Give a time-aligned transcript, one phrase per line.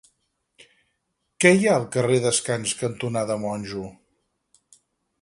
[1.43, 3.87] Què hi ha al carrer Descans cantonada Monjo?